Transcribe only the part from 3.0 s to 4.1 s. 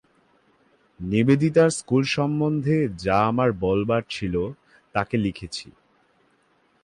যা আমার বলবার